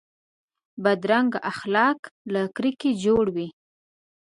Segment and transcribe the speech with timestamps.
[0.83, 1.99] بدرنګه اخلاق
[2.33, 3.47] له کرکې جوړ وي